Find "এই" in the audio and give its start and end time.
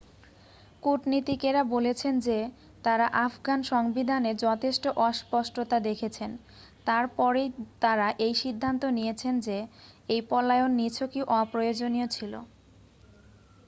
8.25-8.33, 10.09-10.21